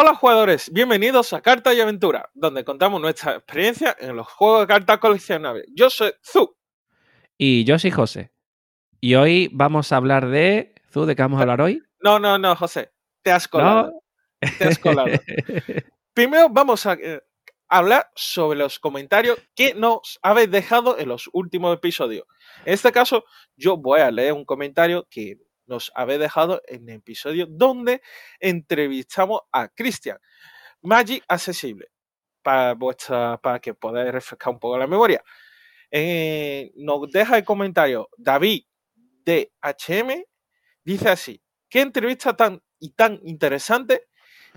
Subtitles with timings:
[0.00, 4.66] Hola jugadores, bienvenidos a Carta y Aventura, donde contamos nuestra experiencia en los juegos de
[4.68, 5.66] cartas coleccionables.
[5.74, 6.56] Yo soy Zu.
[7.36, 8.30] Y yo soy José.
[9.00, 10.72] Y hoy vamos a hablar de...
[10.92, 11.82] Zu, ¿de qué vamos a hablar hoy?
[11.98, 12.92] No, no, no, José.
[13.22, 13.90] Te has colado.
[14.56, 15.08] Te has colado.
[16.14, 17.20] Primero vamos a eh,
[17.68, 22.24] hablar sobre los comentarios que nos habéis dejado en los últimos episodios.
[22.64, 23.24] En este caso,
[23.56, 25.38] yo voy a leer un comentario que
[25.68, 28.02] nos habéis dejado en el episodio donde
[28.40, 30.18] entrevistamos a Cristian,
[30.82, 31.88] Magic Accesible,
[32.42, 35.22] para, vuestra, para que podáis refrescar un poco la memoria.
[35.90, 38.62] Eh, nos deja el comentario David
[39.24, 40.24] de HM,
[40.84, 44.08] dice así, qué entrevista tan y tan interesante,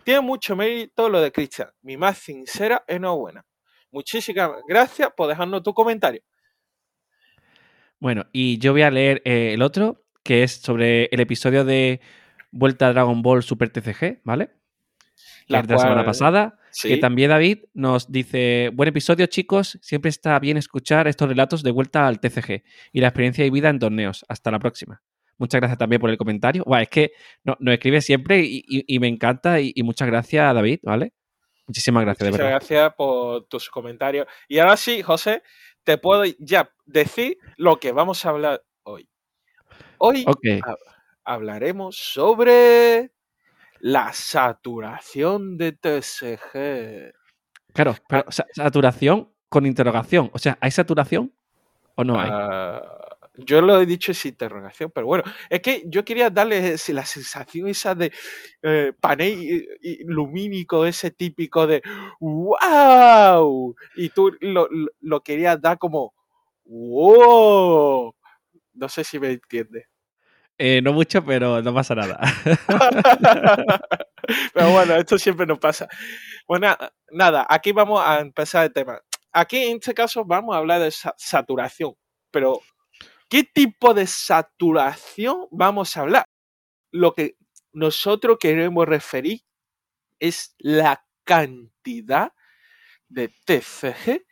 [0.04, 3.46] tiene mucho mérito lo de Cristian, mi más sincera enhorabuena.
[3.92, 6.22] Muchísimas gracias por dejarnos tu comentario.
[8.00, 12.02] Bueno, y yo voy a leer eh, el otro, que es sobre el episodio de
[12.52, 14.52] Vuelta a Dragon Ball Super TCG, ¿vale?
[15.48, 16.58] La, de la semana pasada.
[16.72, 16.88] ¿Sí?
[16.88, 19.78] Que también David nos dice: Buen episodio, chicos.
[19.82, 22.64] Siempre está bien escuchar estos relatos de vuelta al TCG
[22.94, 24.26] y la experiencia de vida en torneos.
[24.30, 25.02] Hasta la próxima.
[25.38, 26.64] Muchas gracias también por el comentario.
[26.66, 27.12] Buah, es que
[27.44, 29.60] nos no escribe siempre y, y, y me encanta.
[29.60, 31.14] Y, y, muchas gracias, David, ¿vale?
[31.68, 32.60] Muchísimas gracias, Muchas de verdad.
[32.60, 34.28] gracias por tus comentarios.
[34.48, 35.42] Y ahora sí, José,
[35.84, 39.10] te puedo ya decir lo que vamos a hablar hoy.
[39.98, 40.62] Hoy Okay.
[41.24, 43.12] hablaremos sobre
[43.80, 47.14] la saturación de TSG.
[47.74, 48.04] Claro, Ah.
[48.08, 50.30] pero sa- saturación con interrogación.
[50.34, 51.34] O sea, ¿hay saturación
[51.96, 52.30] o no hay?
[52.32, 52.82] Ah,
[53.38, 57.68] yo lo he dicho sin interrogación, pero bueno, es que yo quería darle la sensación
[57.70, 58.12] esa de
[58.62, 59.68] eh, panel
[60.06, 61.82] lumínico, ese típico de
[62.20, 63.76] ¡Wow!
[63.96, 66.14] Y tú lo, lo- lo querías dar como
[66.66, 68.14] ¡Wow!
[68.74, 69.86] No sé si me entiendes.
[70.58, 72.20] Eh, no mucho, pero no pasa nada.
[74.54, 75.88] Pero bueno, esto siempre nos pasa.
[76.48, 79.02] Bueno, na- nada, aquí vamos a empezar el tema.
[79.32, 81.96] Aquí en este caso vamos a hablar de sa- saturación,
[82.32, 82.60] pero
[83.30, 86.26] ¿qué tipo de saturación vamos a hablar?
[86.92, 87.38] Lo que
[87.74, 89.42] nosotros queremos referir
[90.20, 92.34] es la cantidad
[93.08, 94.26] de TCG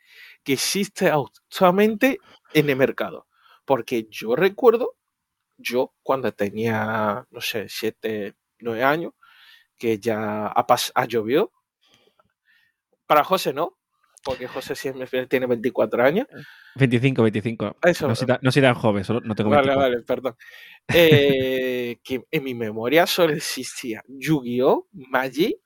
[0.44, 2.18] que existe actualmente
[2.54, 3.26] en el mercado.
[3.70, 4.96] Porque yo recuerdo,
[5.56, 9.12] yo cuando tenía, no sé, 7, 9 años,
[9.78, 11.52] que ya ha, ha llovido.
[13.06, 13.78] Para José no,
[14.24, 16.26] porque José siempre tiene 24 años.
[16.74, 17.76] 25, 25.
[17.84, 19.80] Eso, No soy, tan, no soy tan joven, solo no tengo vale, 24.
[19.80, 20.36] vale, perdón.
[20.92, 25.58] Eh, que en mi memoria solo existía Yu-Gi-Oh, Magic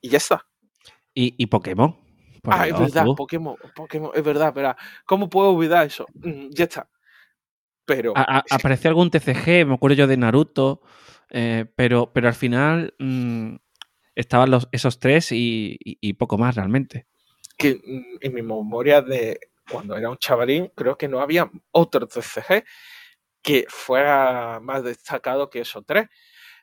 [0.00, 0.46] y ya está.
[1.12, 2.01] ¿Y, y Pokémon?
[2.44, 3.06] Ah, es verdad.
[3.16, 4.76] Pokémon, Pokémon, es verdad, verdad.
[5.06, 6.06] ¿Cómo puedo olvidar eso?
[6.14, 6.88] Mm, ya está.
[7.84, 10.82] Pero A- apareció algún TCG, me acuerdo yo de Naruto,
[11.30, 13.54] eh, pero, pero al final mm,
[14.14, 17.06] estaban los, esos tres y, y- y poco más realmente.
[17.56, 19.38] que mm, en mi memoria de
[19.70, 22.64] cuando era un chavalín, creo que no había otro TCG
[23.40, 26.08] que fuera más destacado que esos tres.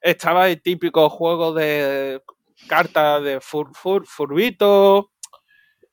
[0.01, 2.21] Estaba el típico juego de
[2.67, 5.11] cartas de fur, fur, furbito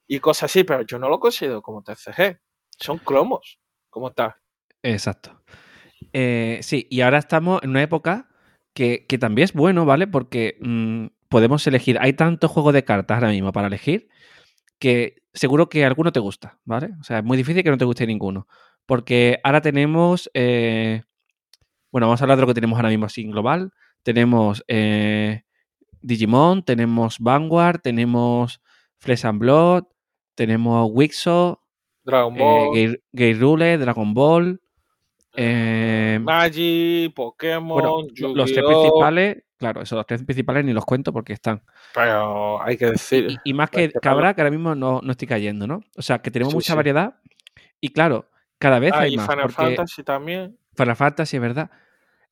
[0.06, 2.38] y cosas así, pero yo no lo considero como TCG.
[2.78, 4.34] Son cromos, como tal.
[4.82, 5.42] Exacto.
[6.12, 8.28] Eh, sí, y ahora estamos en una época
[8.74, 10.06] que, que también es bueno, ¿vale?
[10.06, 11.98] Porque mm, podemos elegir.
[12.00, 14.08] Hay tantos juegos de cartas ahora mismo para elegir
[14.78, 16.90] que seguro que alguno te gusta, ¿vale?
[17.00, 18.46] O sea, es muy difícil que no te guste ninguno.
[18.86, 20.30] Porque ahora tenemos.
[20.34, 21.02] eh,
[21.96, 23.72] bueno, vamos a hablar de lo que tenemos ahora mismo así en global.
[24.02, 25.44] Tenemos eh,
[26.02, 28.60] Digimon, tenemos Vanguard, tenemos
[28.98, 29.84] Flesh and Blood,
[30.36, 31.60] tenemos Wixo,
[32.04, 34.60] Dragon eh, Gay, Gay Rule, Dragon Ball.
[35.34, 40.84] eh, Magic, Pokémon, bueno, lo- los tres principales, claro, esos los tres principales ni los
[40.84, 41.62] cuento porque están.
[41.94, 43.26] Pero hay que decir.
[43.44, 45.80] Y, y más que Cabra, que ahora mismo no, no estoy cayendo, ¿no?
[45.96, 46.76] O sea, que tenemos Sí, mucha sí.
[46.76, 47.16] variedad
[47.80, 48.26] y claro,
[48.58, 49.26] cada vez Ah, hay y más.
[49.28, 50.56] Final Fantasy también.
[50.74, 51.70] Final Fantasy es verdad.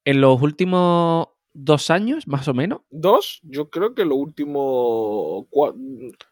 [0.04, 5.74] En los últimos dos años, más o menos, Dos, yo creo que los últimos cua-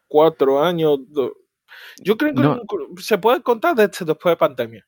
[0.08, 0.98] cuatro años.
[1.08, 1.34] do-
[2.02, 2.60] Yo creo que No.
[2.98, 4.86] se puede contar desde después de pandemia.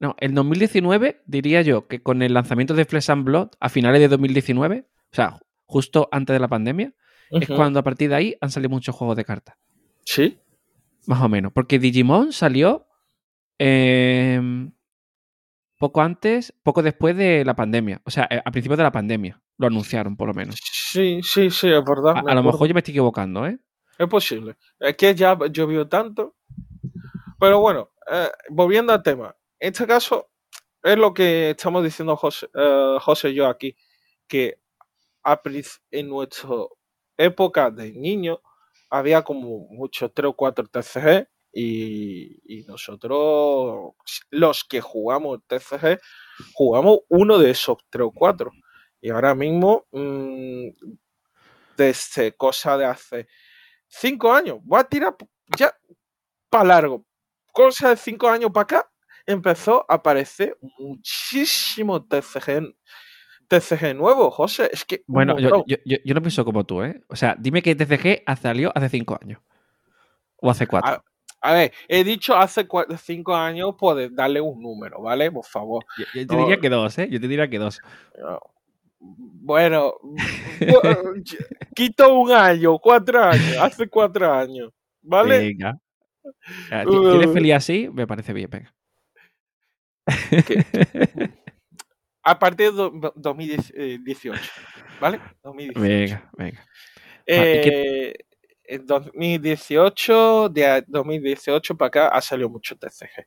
[0.00, 4.00] no, en 2019 diría yo que con el lanzamiento de Flesh and Blood a finales
[4.00, 6.94] de 2019, o sea, justo antes de la pandemia,
[7.30, 9.56] es cuando a partir de ahí han salido muchos juegos de cartas.
[10.04, 10.38] Sí.
[11.06, 11.52] Más o menos.
[11.52, 12.86] Porque Digimon salió
[13.58, 14.40] eh,
[15.78, 18.00] poco antes, poco después de la pandemia.
[18.04, 19.40] O sea, eh, a principios de la pandemia.
[19.56, 20.60] Lo anunciaron, por lo menos.
[20.62, 22.22] Sí, sí, sí, es verdad.
[22.26, 23.58] A, lo mejor yo me estoy equivocando, ¿eh?
[23.98, 24.56] Es posible.
[24.78, 26.36] Es que ya llovió tanto.
[27.40, 29.34] Pero bueno, eh, volviendo al tema.
[29.58, 30.30] En este caso,
[30.82, 33.76] es lo que estamos diciendo José, eh, José y yo aquí.
[34.28, 34.60] Que
[35.90, 36.78] en nuestro
[37.16, 38.40] época de niño
[38.90, 43.94] había como muchos 3 o 4 TCG y, nosotros,
[44.30, 45.98] los que jugamos TCG,
[46.54, 48.52] jugamos uno de esos 3 o 4.
[49.00, 50.68] Y ahora mismo, mm,
[51.76, 53.28] desde cosa de hace
[53.88, 55.16] 5 años, voy a tirar
[55.56, 55.72] ya
[56.50, 57.04] para largo,
[57.52, 58.90] cosa de 5 años para acá,
[59.26, 62.74] empezó a aparecer muchísimo TCG
[63.48, 64.70] TCG nuevo, José.
[64.72, 65.02] Es que.
[65.06, 67.02] Bueno, yo, no pienso como tú, ¿eh?
[67.08, 69.40] O sea, dime que TCG salió hace cinco años.
[70.36, 71.02] O hace cuatro.
[71.40, 72.68] A, ver, he dicho hace
[72.98, 75.32] cinco años, puedes darle un número, ¿vale?
[75.32, 75.84] Por favor.
[76.14, 77.08] Yo, te diría que dos, ¿eh?
[77.10, 77.80] Yo te diría que dos.
[79.00, 79.94] Bueno,
[81.74, 84.72] quito un año, cuatro años, hace cuatro años,
[85.02, 85.38] ¿vale?
[85.38, 85.78] Venga.
[86.68, 87.88] ¿Quieres feliz así?
[87.92, 88.74] Me parece bien, venga.
[92.22, 94.40] a partir de 2018,
[95.00, 95.20] ¿vale?
[95.42, 95.80] 2018.
[95.80, 96.66] Venga, venga.
[97.26, 98.14] Eh,
[98.64, 103.26] en 2018, de 2018 para acá ha salido mucho TCG.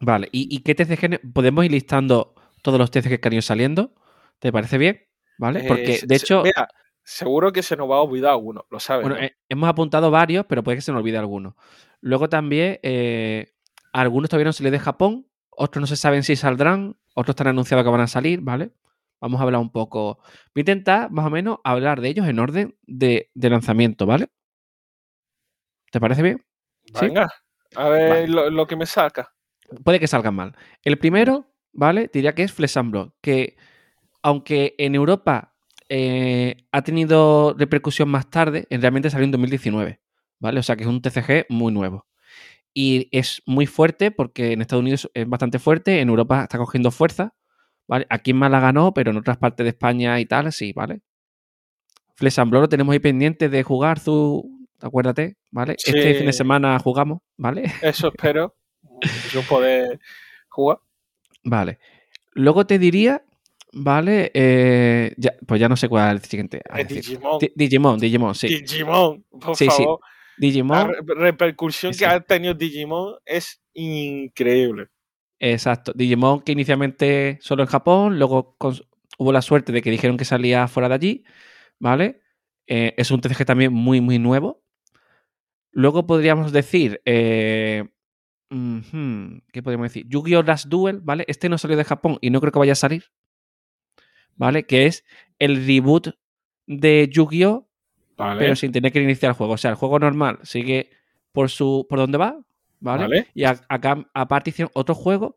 [0.00, 1.32] Vale, ¿y, qué TCG?
[1.32, 3.94] ¿Podemos ir listando todos los TCG que han ido saliendo?
[4.38, 5.06] ¿Te parece bien?
[5.38, 5.64] ¿Vale?
[5.64, 6.42] Porque, eh, de hecho...
[6.42, 6.68] Mira,
[7.02, 9.06] seguro que se nos va a olvidar alguno, lo sabes.
[9.06, 11.56] Bueno, eh, hemos apuntado varios, pero puede que se nos olvide alguno.
[12.00, 12.78] Luego también,
[13.92, 17.48] algunos todavía no se les de Japón, otros no se saben si saldrán, otros están
[17.48, 18.72] anunciados que van a salir, ¿vale?
[19.20, 20.18] Vamos a hablar un poco.
[20.54, 24.28] Voy a intentar más o menos hablar de ellos en orden de, lanzamiento, ¿vale?
[25.90, 26.44] ¿Te parece bien?
[27.00, 27.28] Venga,
[27.74, 29.34] a ver lo, que me saca.
[29.82, 30.56] Puede que salgan mal.
[30.82, 32.10] El primero, ¿vale?
[32.12, 32.76] Diría que es Flesh
[33.20, 33.56] que
[34.22, 35.54] aunque en Europa
[35.88, 40.00] eh, ha tenido repercusión más tarde, realmente salió en 2019,
[40.38, 40.60] ¿vale?
[40.60, 42.08] O sea que es un TCG muy nuevo
[42.80, 46.92] y es muy fuerte porque en Estados Unidos es bastante fuerte, en Europa está cogiendo
[46.92, 47.34] fuerza,
[47.88, 48.06] ¿vale?
[48.08, 51.00] Aquí en Málaga no, pero en otras partes de España y tal, sí, ¿vale?
[52.14, 55.74] Flesamblor lo tenemos ahí pendiente de jugar, tú, acuérdate, ¿vale?
[55.84, 57.64] Este fin de semana jugamos, ¿vale?
[57.82, 58.54] Eso espero,
[59.32, 59.98] yo poder
[60.48, 60.78] jugar.
[61.48, 61.78] Vale.
[62.32, 63.24] Luego te diría,
[63.72, 64.30] ¿vale?
[64.34, 65.14] Eh,
[65.46, 66.62] pues ya no sé cuál es el siguiente.
[66.88, 67.38] Digimon.
[67.54, 68.48] Digimon, Digimon, sí.
[68.48, 70.00] Digimon, por favor.
[70.36, 70.92] Digimon.
[70.92, 74.88] La repercusión que ha tenido Digimon es increíble.
[75.40, 75.92] Exacto.
[75.94, 78.56] Digimon que inicialmente solo en Japón, luego
[79.18, 81.24] hubo la suerte de que dijeron que salía fuera de allí,
[81.78, 82.20] ¿vale?
[82.66, 84.62] Eh, es un TCG también muy, muy nuevo.
[85.72, 87.88] Luego podríamos decir, eh,
[88.50, 90.06] ¿qué podríamos decir?
[90.08, 90.42] Yu-Gi-Oh!
[90.42, 91.24] Last Duel, ¿vale?
[91.28, 93.04] Este no salió de Japón y no creo que vaya a salir,
[94.36, 94.64] ¿vale?
[94.64, 95.04] Que es
[95.38, 96.08] el reboot
[96.66, 97.68] de Yu-Gi-Oh!
[98.16, 99.52] pero sin tener que iniciar el juego.
[99.52, 100.90] O sea, el juego normal sigue
[101.32, 102.40] por su por donde va,
[102.80, 103.28] ¿vale?
[103.34, 105.36] Y acá aparte hicieron otro juego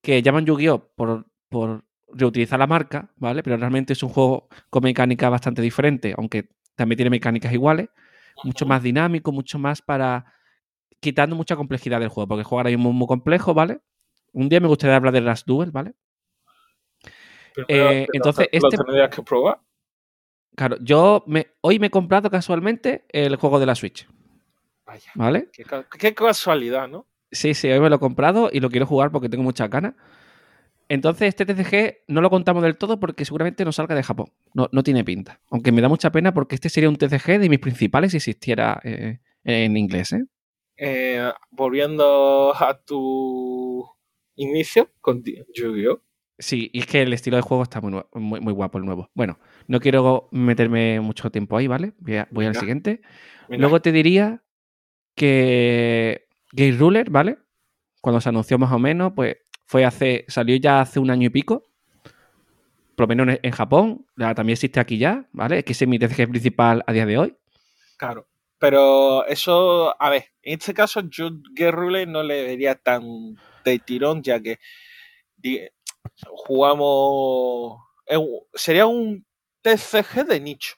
[0.00, 0.92] que llaman Yu-Gi-Oh!
[0.94, 3.42] Por, por reutilizar la marca, ¿vale?
[3.42, 7.88] Pero realmente es un juego con mecánica bastante diferente, aunque también tiene mecánicas iguales,
[8.44, 10.26] mucho más dinámico, mucho más para
[11.00, 13.80] quitando mucha complejidad del juego, porque el juego ahora mismo es muy complejo, ¿vale?
[14.32, 15.94] Un día me gustaría hablar de Last Duel, ¿vale?
[17.68, 18.76] Eh, entonces, este...
[18.76, 19.60] tendrías que probar?
[20.54, 24.06] Claro, yo me, hoy me he comprado casualmente el juego de la Switch.
[24.84, 25.10] Vaya.
[25.14, 25.48] ¿Vale?
[25.52, 27.06] Qué, casualidad, ¿no?
[27.30, 29.94] Sí, sí, hoy me lo he comprado y lo quiero jugar porque tengo muchas ganas.
[30.88, 34.32] Entonces, este TCG no lo contamos del todo porque seguramente no salga de Japón.
[34.52, 35.40] No, tiene pinta.
[35.48, 38.80] Aunque me da mucha pena porque este sería un TCG de mis principales si existiera
[38.82, 40.12] eh, en inglés.
[40.12, 40.24] ¿eh?
[40.80, 41.30] ¿Eh?
[41.50, 43.86] volviendo a tu
[44.36, 46.02] inicio con Yu-Gi-Oh!
[46.38, 49.10] Sí, y es que el estilo de juego está muy, muy, guapo el nuevo.
[49.14, 51.92] Bueno, no quiero meterme mucho tiempo ahí, ¿vale?
[52.30, 53.02] Voy, al siguiente.
[53.48, 54.42] Luego te diría
[55.14, 57.36] que Gate Ruler, ¿vale?
[58.00, 61.30] Cuando se anunció más o menos, pues fue hace, salió ya hace un año y
[61.30, 61.64] pico.
[62.96, 65.62] Por lo menos en Japón, también existe aquí ya, ¿vale?
[65.62, 67.36] Que ese es mi TCG principal a día de hoy.
[67.98, 68.29] Claro.
[68.60, 73.78] Pero eso, a ver, en este caso yo Gate Ruler no le vería tan de
[73.78, 74.58] tirón, ya que
[76.26, 77.78] jugamos.
[78.52, 79.24] Sería un
[79.62, 80.74] TCG de nicho.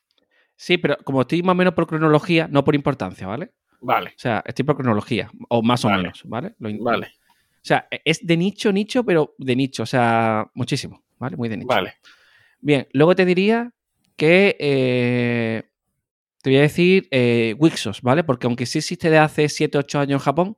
[0.54, 3.50] Sí, pero como estoy más o menos por cronología, no por importancia, ¿vale?
[3.80, 4.10] Vale.
[4.10, 6.54] O sea, estoy por cronología, o más o menos, ¿vale?
[6.58, 7.08] vale.
[7.56, 11.36] O sea, es de nicho, nicho, pero de nicho, o sea, muchísimo, ¿vale?
[11.36, 11.66] Muy de nicho.
[11.66, 11.94] Vale.
[12.60, 13.72] Bien, luego te diría
[14.16, 15.64] que eh,
[16.42, 18.25] te voy a decir eh, Wixos, ¿vale?
[18.25, 20.56] Porque aunque sí existe de hace 7, 8 años en Japón,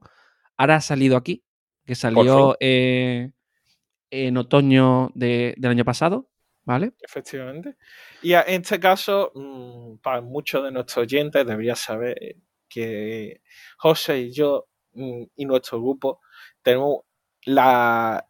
[0.57, 1.45] ahora ha salido aquí,
[1.85, 6.31] que salió en otoño del año pasado,
[6.65, 6.93] ¿vale?
[7.01, 7.77] Efectivamente.
[8.23, 12.37] Y en este caso, mm, para muchos de nuestros oyentes debería saber
[12.69, 13.43] que
[13.77, 16.21] José y yo mm, y nuestro grupo
[16.63, 17.01] tenemos
[17.45, 18.27] la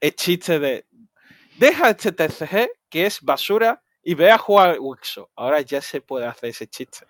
[0.00, 0.86] el chiste de
[1.58, 5.30] deja este TCG que es basura y ve a jugar Wixo.
[5.36, 7.06] Ahora ya se puede hacer ese chiste.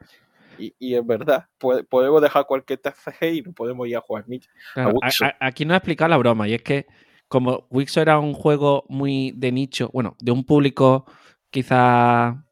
[0.58, 1.46] Y, es verdad,
[1.88, 4.24] podemos dejar cualquier TCG y no podemos ir a jugar
[5.38, 6.86] aquí no ha explicado la broma, y es que
[7.28, 11.06] como Wixo era un juego muy de nicho, bueno, de un público
[11.50, 12.44] quizá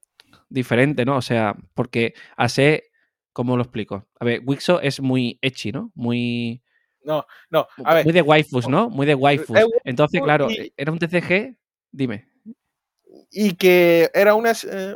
[0.48, 1.16] diferente, ¿no?
[1.16, 2.84] O sea, porque hace,
[3.32, 4.06] ¿cómo lo explico?
[4.20, 5.90] A ver, Wixo es muy ecchi, ¿no?
[5.94, 6.62] Muy...
[7.02, 8.04] No, no, a ver.
[8.04, 8.90] Muy de waifus, ¿no?
[8.90, 9.58] Muy de waifus.
[9.84, 11.56] Entonces, claro, era un TCG,
[11.90, 12.28] dime.
[13.30, 14.52] Y que era una...
[14.52, 14.94] Eh,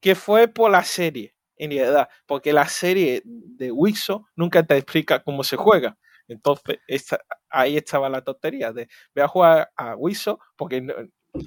[0.00, 5.22] que fue por la serie, en realidad, porque la serie de Wixo nunca te explica
[5.22, 5.96] cómo se juega.
[6.28, 6.78] Entonces,
[7.48, 10.86] ahí estaba la tontería de voy a jugar a Wixo porque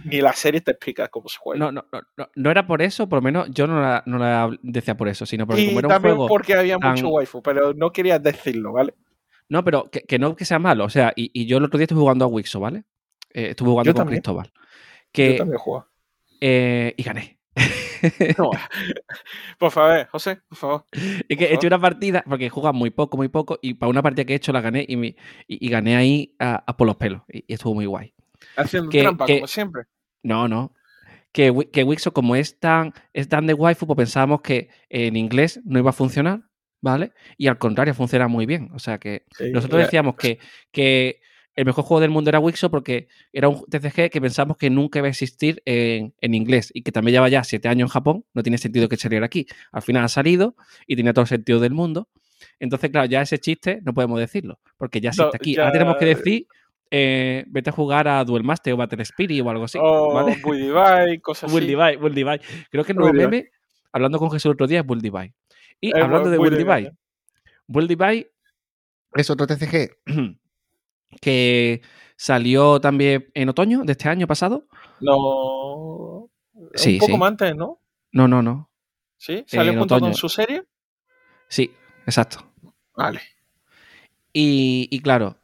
[0.06, 1.60] ni la serie te explica cómo se juega.
[1.60, 1.86] No, no,
[2.18, 5.08] no, no, era por eso, por lo menos yo no la, no la decía por
[5.08, 8.74] eso, sino porque como era un juego porque había mucho waifu, pero no quería decirlo,
[8.74, 8.94] ¿vale?
[9.50, 12.02] No, pero que, no que sea malo, o sea, y, yo el otro día estuve
[12.02, 12.84] jugando a Wixo, ¿vale?
[13.34, 14.52] Eh, estuve jugando con Cristóbal.
[15.18, 15.82] Que, yo también jugué.
[16.42, 17.40] Eh, y gané.
[19.58, 20.86] Por favor, José, por favor.
[20.92, 24.04] Es que he hecho una partida, porque he muy poco, muy poco, y para una
[24.04, 25.16] partida que he hecho la gané y,
[25.48, 27.24] y, gané ahí a, por los pelos.
[27.28, 28.14] Y, estuvo muy guay.
[28.56, 29.84] Haciendo trampa, como siempre.
[30.22, 30.76] No, no.
[31.32, 35.60] Que, que Wixo, como es tan, es tan de waifu, pues pensábamos que en inglés
[35.66, 36.44] no iba a funcionar,
[36.80, 37.12] ¿vale?
[37.38, 38.70] Y al contrario, funciona muy bien.
[38.74, 40.38] O sea que nosotros decíamos que,
[40.72, 41.22] que
[41.58, 45.00] el mejor juego del mundo era Wixo porque era un TCG que pensamos que nunca
[45.00, 48.26] iba a existir en, inglés y que también lleva ya siete años en Japón.
[48.36, 49.48] No tiene sentido que saliera aquí.
[49.72, 52.10] Al final ha salido y tenía todo el sentido del mundo.
[52.60, 55.58] Entonces, claro, ya ese chiste no podemos decirlo porque ya existe aquí.
[55.58, 56.48] Ahora tenemos que decir
[56.92, 59.80] eh, vete a jugar a Duel Master o Battle Spirit o algo así.
[59.82, 60.38] O ¿vale?
[60.44, 60.60] Bull
[61.24, 61.76] cosas así.
[61.76, 63.50] Bull Divide, Creo que el nuevo meme,
[63.92, 65.34] hablando con Jesús el otro día, es Bull Divide.
[65.82, 66.94] Y eh, hablando de Bull Divide,
[67.66, 68.32] Bull Divide
[69.16, 69.98] es otro TCG
[71.22, 71.82] que
[72.16, 74.68] salió también en otoño de este año pasado.
[75.00, 76.30] No.
[76.74, 77.82] Sí, un poco más antes, ¿no?
[78.12, 78.70] No, no, no.
[79.18, 79.44] ¿Sí?
[79.48, 80.64] ¿Salió en junto con su serie?
[81.48, 81.72] Sí,
[82.06, 82.52] exacto.
[82.96, 83.22] Vale.
[84.34, 85.38] Y, y claro,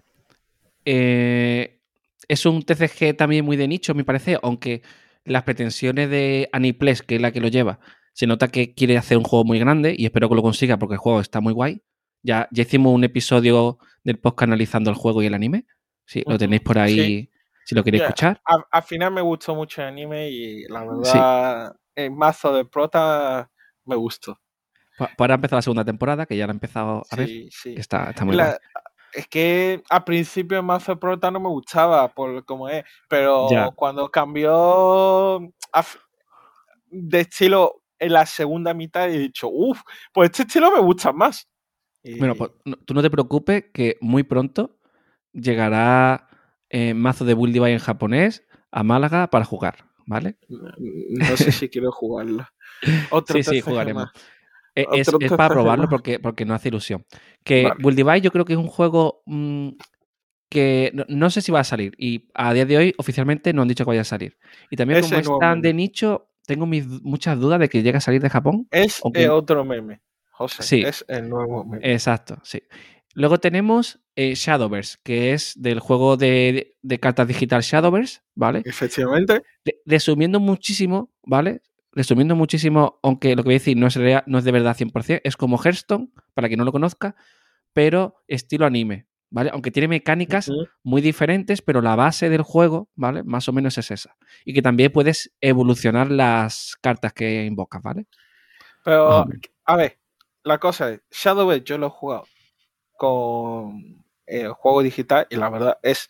[0.86, 1.79] eh,
[2.27, 4.82] es un TCG también muy de nicho, me parece, aunque
[5.25, 7.79] las pretensiones de Aniplex, que es la que lo lleva,
[8.13, 10.96] se nota que quiere hacer un juego muy grande y espero que lo consiga porque
[10.96, 11.82] el juego está muy guay.
[12.22, 15.66] Ya, ya hicimos un episodio del podcast analizando el juego y el anime.
[16.06, 17.30] Sí, lo tenéis por ahí
[17.66, 18.42] si lo queréis escuchar.
[18.46, 23.50] Al, final me gustó mucho el anime y la verdad, el mazo de prota
[23.86, 24.40] me gustó.
[24.98, 27.30] Pues, pues ahora empezar la segunda temporada, que ya la he empezado a ver.
[27.76, 28.54] está, está muy guay
[29.14, 33.48] es que al principio el mazo de prota no me gustaba por como es, pero
[33.76, 35.40] cuando cambió
[36.90, 39.82] de estilo en la segunda mitad he dicho, uff,
[40.12, 41.48] pues este estilo me gusta más.
[42.18, 42.52] Bueno, pues
[42.86, 44.78] tú no te preocupes que muy pronto
[45.32, 46.28] llegará
[46.70, 50.38] eh, mazo de Bull en japonés a Málaga para jugar, ¿vale?
[50.50, 52.46] No, sé si quiero jugarlo.
[53.28, 54.10] sí, sí, jugaremos.
[54.76, 57.06] E, es, para probarlo porque, porque no hace ilusión.
[57.44, 58.22] Que vale.
[58.22, 59.70] yo creo que es un juego mm,
[60.50, 61.94] que no, sé si va a salir.
[61.98, 64.38] Y a día de hoy oficialmente no han dicho que vaya a salir.
[64.70, 68.02] Y también como es tan de nicho, tengo mis, muchas dudas de que llegue a
[68.02, 68.68] salir de Japón.
[68.72, 70.02] Es otro meme,
[70.34, 70.63] José.
[70.63, 70.82] Sí.
[70.82, 71.66] Es el nuevo.
[71.82, 72.62] Exacto, sí.
[73.13, 78.63] Luego tenemos eh, Shadowverse, que es del juego de, cartas digital Shadowverse, ¿vale?
[78.66, 79.44] Efectivamente.
[79.86, 81.62] resumiendo muchísimo, ¿vale?
[81.96, 85.22] resumiendo muchísimo, aunque lo que voy a decir no es, no es de verdad 100%,
[85.24, 87.16] es como Hearthstone, para quien no lo conozca,
[87.72, 89.52] pero estilo anime, ¿vale?
[89.54, 90.50] Aunque tiene mecánicas
[90.84, 93.24] muy diferentes, pero la base del juego, ¿vale?
[93.24, 94.18] Más o menos es esa.
[94.46, 98.08] Y que también puedes evolucionar las cartas que invocas, ¿vale?
[98.84, 99.25] Pero,
[99.66, 100.00] a ver,
[100.44, 102.26] la cosa es, Shadow yo lo he jugado
[102.98, 106.10] con el juego digital y la verdad es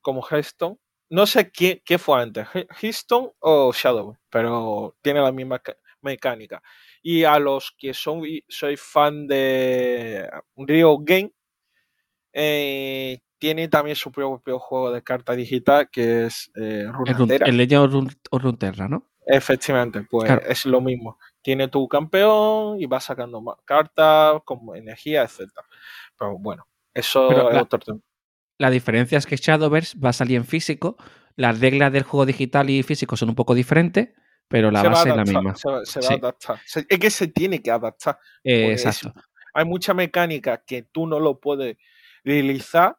[0.00, 0.78] como Hearthstone,
[1.10, 2.46] no sé qué, qué fue antes,
[2.80, 5.60] Hearthstone o Shadow, pero tiene la misma
[6.02, 6.62] mecánica.
[7.02, 11.32] Y a los que son, soy fan de Rio Game,
[12.32, 17.46] eh, tiene también su propio juego de carta digital que es eh, Runeterra.
[17.46, 19.10] El, Legend of Runeterra, ¿no?
[19.26, 21.18] Efectivamente, pues es lo mismo.
[21.42, 25.50] Tiene tu campeón y vas sacando más cartas, como energía, etc.
[26.18, 28.00] Pero bueno, eso es otro tema.
[28.58, 30.96] La diferencia es que Shadowverse va a salir en físico.
[31.34, 34.10] Las reglas del juego digital y físico son un poco diferentes,
[34.48, 35.54] pero la base es la misma.
[35.56, 36.60] Se, va, a adaptar.
[36.66, 38.18] es que se tiene que adaptar.
[38.44, 39.14] exacto.
[39.54, 41.78] hay mucha mecánica que tú no lo puedes
[42.22, 42.98] realizar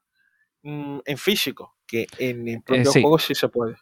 [0.64, 3.76] mm, en físico, que en el propio juego sí se puede.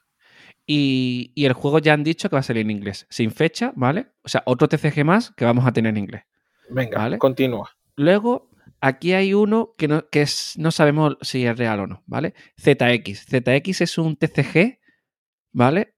[0.72, 4.08] Y, el juego ya han dicho que va a salir en inglés, sin fecha, ¿vale?
[4.24, 6.24] O sea, otro TCG más que vamos a tener en inglés.
[6.70, 7.72] Venga, continúa.
[7.96, 8.50] Luego,
[8.82, 12.34] Aquí hay uno que, no, que no sabemos si es real o no, ¿vale?
[12.58, 13.26] ZX.
[13.26, 14.80] ZX es un TCG,
[15.52, 15.96] ¿vale?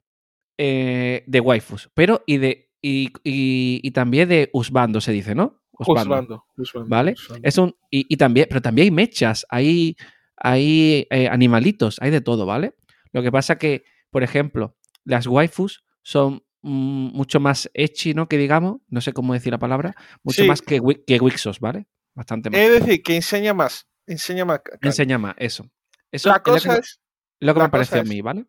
[0.64, 5.62] eh, de waifus, pero y de y, y, también de usbando se dice, ¿no?
[5.72, 6.46] Usbando.
[6.88, 7.16] ¿Vale?
[7.42, 9.96] Es un, y, también, pero también hay mechas, hay,
[10.36, 12.74] hay eh, animalitos, hay de todo, ¿vale?
[13.12, 18.28] Lo que pasa que, por ejemplo, las waifus son mucho más ecchi, ¿no?
[18.28, 21.88] Que digamos, no sé cómo decir la palabra, mucho más que, que Wixos, ¿vale?
[22.14, 22.60] Bastante más.
[22.60, 23.88] Es decir, que enseña más.
[24.06, 24.62] Enseña más.
[24.82, 25.70] Enseña más, eso.
[26.12, 27.00] eso la cosa es.
[27.40, 28.46] Lo que, me parece a mí, ¿vale?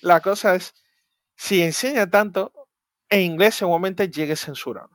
[0.00, 0.74] La cosa es,
[1.36, 2.52] si enseña tanto,
[3.08, 4.90] en inglés seguramente llegue censurado.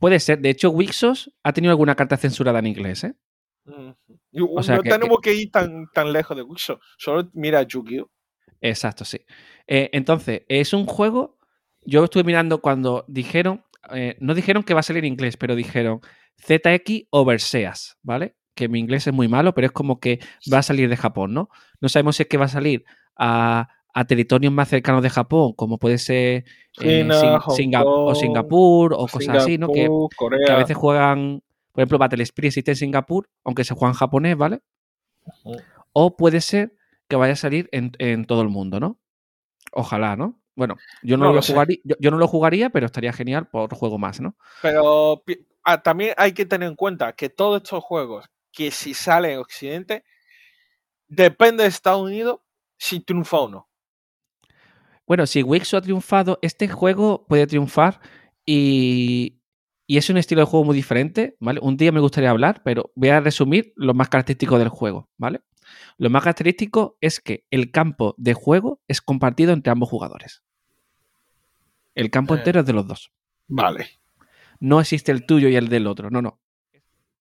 [0.00, 0.40] Puede ser.
[0.40, 3.14] De hecho, Wixos ha tenido alguna carta censurada en inglés, ¿eh?
[4.34, 6.80] o sea no tenemos que, ir tan, tan lejos de Wixos.
[6.98, 8.10] Solo mira Yu-Gi-Oh!
[8.62, 9.18] Exacto, sí.
[9.66, 11.36] Eh, entonces, es un juego.
[11.84, 13.64] Yo estuve mirando cuando dijeron.
[13.92, 16.00] Eh, no dijeron que va a salir en inglés, pero dijeron
[16.40, 18.36] ZX Overseas, ¿vale?
[18.54, 20.20] Que mi inglés es muy malo, pero es como que
[20.52, 21.48] va a salir de Japón, ¿no?
[21.80, 22.84] No sabemos si es que va a salir
[23.16, 23.68] a,
[24.06, 26.44] territorios más cercanos de Japón, como puede ser
[26.80, 27.08] eh,
[27.44, 29.68] o Singapur o cosas así, ¿no?
[29.68, 29.88] Que,
[30.48, 31.42] a veces juegan,
[31.72, 34.60] por ejemplo, Battle Spree existe en Singapur, aunque se juega en japonés, ¿vale?
[35.92, 36.74] O puede ser
[37.12, 38.98] que vaya a salir en, todo el mundo, ¿no?
[39.70, 40.40] Ojalá, ¿no?
[40.56, 43.98] Bueno, yo no, lo, jugaría, yo, no lo jugaría, pero estaría genial por otro juego
[43.98, 44.34] más, ¿no?
[44.62, 45.22] Pero
[45.62, 49.38] ah, también hay que tener en cuenta que todos estos juegos, que si salen en
[49.40, 50.04] Occidente,
[51.06, 52.40] depende de Estados Unidos
[52.78, 53.68] si triunfa o no.
[55.06, 58.00] Bueno, si Wixo ha triunfado, este juego puede triunfar
[58.46, 59.42] y,
[59.86, 61.60] y es un estilo de juego muy diferente, ¿vale?
[61.62, 65.42] Un día me gustaría hablar, pero voy a resumir lo más característico del juego, ¿vale?
[65.98, 70.42] Lo más característico es que el campo de juego es compartido entre ambos jugadores.
[71.94, 73.12] El campo eh, entero es de los dos.
[73.48, 73.86] Vale.
[74.60, 76.10] No existe el tuyo y el del otro.
[76.10, 76.40] No, no.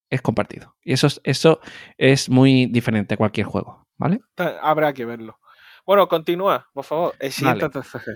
[0.10, 0.76] Es compartido.
[0.84, 1.60] Y eso, eso
[1.98, 3.88] es muy diferente a cualquier juego.
[3.98, 4.22] ¿Vale?
[4.62, 5.40] Habrá que verlo.
[5.86, 7.16] Bueno, continúa, por favor.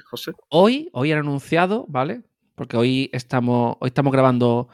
[0.06, 0.34] José.
[0.50, 2.24] Hoy, hoy han anunciado, ¿vale?
[2.56, 4.70] Porque hoy estamos, hoy estamos grabando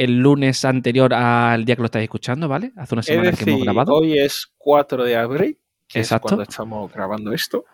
[0.00, 2.72] el lunes anterior al día que lo estáis escuchando, ¿vale?
[2.76, 3.92] Hace una semana que hemos grabado.
[3.92, 6.28] Hoy es 4 de abril, que Exacto.
[6.28, 7.66] es cuando estamos grabando esto.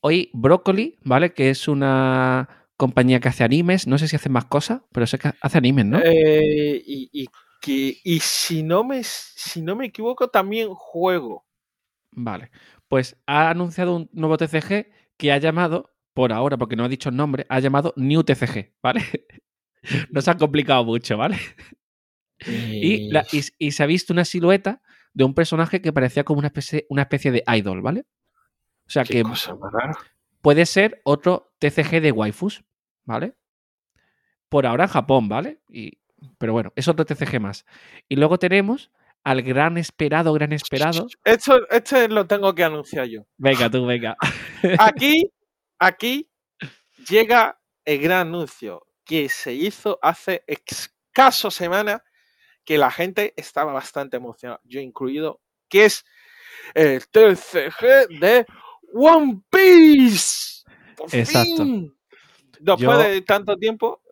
[0.00, 1.34] Hoy Broccoli, ¿vale?
[1.34, 2.48] Que es una
[2.78, 5.84] compañía que hace animes, no sé si hace más cosas, pero sé que hace animes,
[5.84, 6.00] ¿no?
[6.02, 7.28] Eh, y,
[7.66, 11.44] y si no me si no me equivoco, también juego.
[12.10, 12.50] Vale.
[12.88, 14.86] Pues ha anunciado un nuevo TCG
[15.18, 18.72] que ha llamado, por ahora, porque no ha dicho el nombre, ha llamado New TCG,
[18.82, 19.04] ¿vale?
[20.10, 21.38] no se ha complicado mucho, ¿vale?
[22.40, 23.10] Y,
[23.70, 24.82] se ha visto una silueta
[25.14, 28.04] de un personaje que parecía como una especie, una especie de idol, ¿vale?
[28.86, 29.24] O sea que
[30.42, 32.64] puede ser otro TCG de waifus,
[33.04, 33.34] ¿vale?
[34.48, 35.60] Por ahora en Japón, ¿vale?
[35.68, 35.98] Y,
[36.38, 37.64] pero bueno, es otro TCG más.
[38.08, 38.90] Y luego tenemos
[39.24, 41.08] al gran esperado, gran esperado.
[41.24, 43.26] Esto, este lo tengo que anunciar yo.
[43.36, 44.16] Venga, tú, venga.
[44.78, 45.32] Aquí,
[45.78, 46.30] aquí
[47.08, 52.02] llega el gran anuncio que se hizo hace escaso semanas
[52.66, 56.04] que la gente estaba bastante emocionada, yo incluido, que es
[56.74, 58.44] el TCG de
[58.92, 60.64] One Piece.
[61.12, 61.64] Exacto.
[62.58, 64.02] Después de tanto tiempo,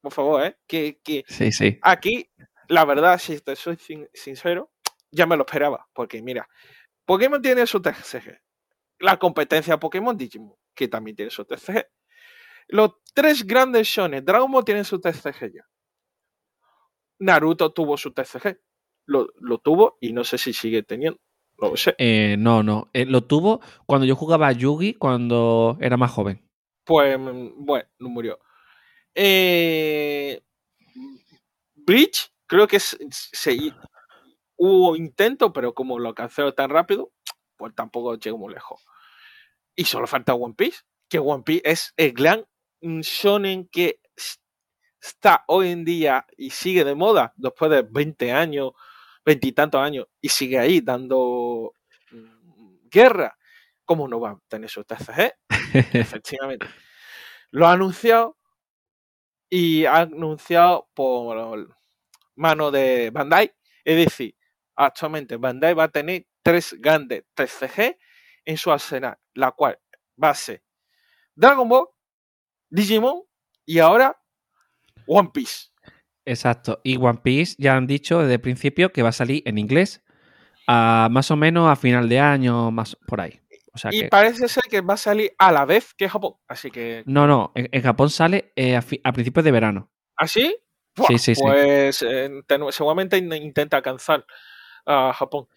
[0.00, 0.56] por favor, ¿eh?
[0.66, 1.78] que, sí, sí.
[1.82, 2.30] aquí,
[2.68, 3.76] la verdad, si te soy
[4.12, 4.70] sincero,
[5.10, 6.48] ya me lo esperaba, porque mira,
[7.04, 8.40] Pokémon tiene su TCG,
[9.00, 11.86] la competencia Pokémon Digimon, que también tiene su TCG,
[12.68, 15.66] los tres grandes shonen, Dragon Ball tiene su TCG ya.
[17.18, 18.58] Naruto tuvo su TCG.
[19.06, 21.20] Lo, tuvo y no sé si sigue teniendo.
[21.60, 21.94] No sé.
[21.98, 22.88] Eh, no, no.
[22.92, 26.48] Eh, lo tuvo cuando yo jugaba a Yugi cuando era más joven.
[26.84, 28.38] Pues, mm, bueno, no murió.
[29.14, 30.42] Eh,
[31.74, 33.72] Bleach, creo que se,
[34.56, 37.12] hubo intento, pero como lo canceló tan rápido,
[37.56, 38.84] pues tampoco llegó muy lejos.
[39.76, 42.44] Y solo falta One Piece, que One Piece es el gran
[42.80, 44.00] un shonen que
[45.04, 48.72] está hoy en día y sigue de moda después de 20 años,
[49.24, 51.74] veintitantos años, y sigue ahí dando
[52.10, 53.36] mm, guerra,
[53.84, 55.34] ¿cómo no va a tener su TCG?
[55.92, 56.66] Efectivamente.
[57.50, 58.38] Lo ha anunciado
[59.50, 61.68] y ha anunciado por
[62.34, 63.52] mano de Bandai.
[63.84, 64.34] Es decir,
[64.74, 67.98] actualmente Bandai va a tener tres grandes TCG
[68.46, 69.78] en su arsenal, la cual
[70.22, 70.62] va a ser
[71.34, 71.88] Dragon Ball,
[72.70, 73.22] Digimon
[73.66, 74.18] y ahora
[75.06, 75.70] One Piece.
[76.24, 76.80] Exacto.
[76.82, 80.02] Y One Piece ya han dicho desde el principio que va a salir en inglés
[80.66, 83.40] a, más o menos a final de año, más por ahí.
[83.90, 86.34] y parece ser que va a salir a la vez que Japón.
[86.48, 87.02] Así que.
[87.06, 87.52] No, no.
[87.54, 89.90] En, Japón sale eh, a, principios de verano.
[90.16, 90.56] ¿Ah, sí?
[91.08, 92.30] sí, sí, pues eh,
[92.70, 94.24] seguramente intenta alcanzar
[94.86, 95.48] a Japón.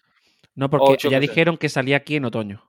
[0.54, 2.68] No, porque ya dijeron que salía aquí en otoño.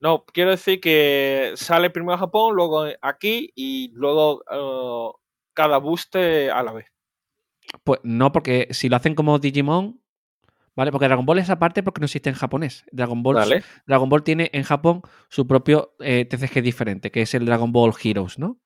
[0.00, 5.12] No, quiero decir que sale primero en Japón, luego aquí y luego uh,
[5.56, 6.92] cada booster a la vez.
[7.82, 10.00] Pues no, porque si lo hacen como Digimon,
[10.76, 10.92] ¿vale?
[10.92, 12.84] Porque Dragon Ball es aparte porque no existe en japonés.
[12.92, 17.46] Dragon Ball, Dragon Ball tiene en Japón su propio eh, TCG diferente, que es el
[17.46, 18.60] Dragon Ball Heroes, ¿no?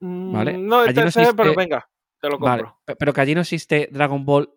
[0.00, 0.58] ¿Vale?
[0.58, 1.88] Mm, no, el TCG, pero venga,
[2.20, 2.78] te lo compro.
[2.98, 4.52] pero que allí no existe Dragon Ball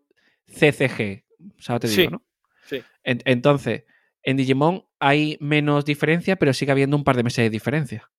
[0.47, 1.23] CCG,
[1.59, 1.81] ¿sabes?
[1.81, 2.23] Te digo, ¿no?
[2.65, 2.83] Sí.
[3.03, 3.85] entonces,
[4.23, 8.11] en Digimon hay menos diferencia, pero sigue habiendo un par de meses de diferencia.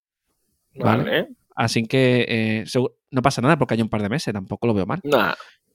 [0.74, 1.28] ¿Vale?
[1.59, 2.64] Así que eh,
[3.11, 5.01] no pasa nada porque hay un par de meses, tampoco lo veo mal.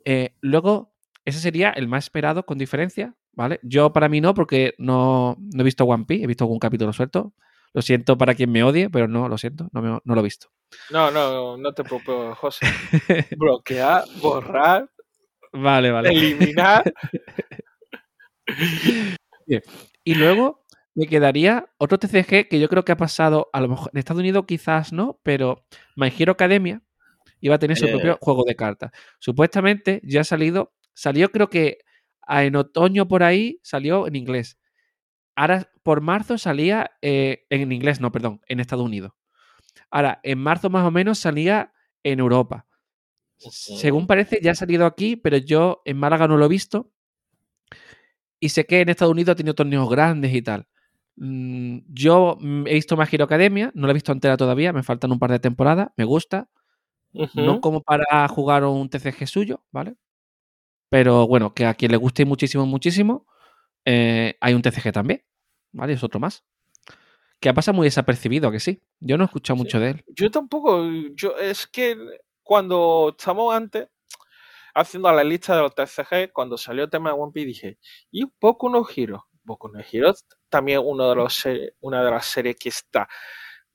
[0.05, 0.93] Eh, luego,
[1.25, 3.59] ese sería el más esperado con diferencia, ¿vale?
[3.63, 7.33] Yo para mí no, porque no, he visto One Piece, he visto algún capítulo suelto.
[7.73, 10.47] Lo siento para quien me odie, pero no, lo siento, no, lo he visto.
[10.89, 12.65] No, no, no te preocupes, José.
[13.37, 14.89] Bloquear, borrar,
[15.51, 16.11] vale, vale.
[16.11, 16.93] eliminar.
[19.45, 19.61] Bien.
[20.05, 20.62] Y luego
[20.95, 24.19] me quedaría otro TCG que yo creo que ha pasado, a lo mejor en Estados
[24.19, 26.81] Unidos quizás no, pero My Hero Academia
[27.39, 28.17] iba a tener su propio eh.
[28.21, 28.91] juego de cartas.
[29.19, 31.79] Supuestamente ya ha salido, salió creo que
[32.27, 34.59] en otoño por ahí, salió en inglés.
[35.35, 39.11] Ahora por marzo salía eh, en inglés, no, perdón, en Estados Unidos.
[39.91, 42.65] Ahora, en marzo más o menos salía en Europa.
[43.37, 46.91] Según parece, ya ha salido aquí, pero yo en Málaga no lo he visto.
[48.39, 50.67] Y sé que en Estados Unidos ha tenido torneos grandes y tal.
[51.15, 54.83] Mm, yo mm, he visto más Hero Academia, no la he visto entera todavía, me
[54.83, 56.49] faltan un par de temporadas, me gusta.
[57.35, 59.95] No como para jugar un TCG suyo, ¿vale?
[60.89, 63.27] Pero bueno, que a quien le guste muchísimo, muchísimo,
[63.85, 65.23] eh, hay un TCG también,
[65.71, 65.93] ¿vale?
[65.93, 66.43] Es otro más.
[67.39, 68.81] Que ha pasado muy desapercibido, que sí.
[68.99, 70.03] Yo no he escuchado mucho de él.
[70.15, 70.89] Yo tampoco.
[71.13, 71.97] Yo, es que
[72.41, 73.89] cuando estamos antes,
[74.73, 77.79] haciendo la lista de los TCG, cuando salió el tema de One Piece, dije,
[78.11, 79.21] y un poco unos giros.
[79.45, 81.43] Poco unos giros, también uno de los,
[81.81, 83.07] una de las series que está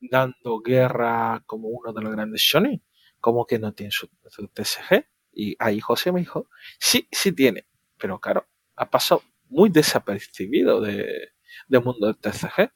[0.01, 2.83] dando guerra como uno de los grandes shonen.
[3.21, 5.07] como que no tiene su, TCG?
[5.33, 7.67] Y ahí José me dijo, sí, sí tiene.
[7.99, 11.33] Pero claro, ha pasado muy desapercibido de,
[11.69, 12.71] del mundo del TCG.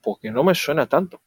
[0.00, 1.22] Porque no me suena tanto.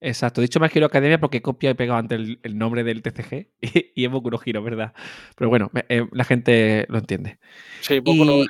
[0.00, 4.04] Exacto, dicho más Academia porque copia y pegado ante el, nombre del TCG y, y
[4.04, 4.92] es Boku no Giro, ¿verdad?
[5.34, 7.38] Pero bueno, eh, la gente lo entiende.
[7.80, 8.44] Sí, Boku no.